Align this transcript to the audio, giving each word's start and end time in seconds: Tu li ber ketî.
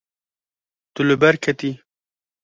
Tu 0.93 1.01
li 1.07 1.15
ber 1.21 1.35
ketî. 1.43 1.71